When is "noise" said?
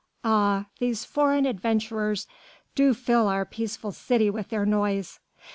4.65-5.19